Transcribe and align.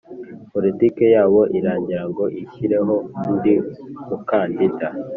politiki 0.51 1.03
yabo 1.15 1.41
iragira 1.57 2.01
ngo 2.09 2.23
ishyireho 2.43 2.93
undi 3.27 3.53
mukandida 4.07 4.87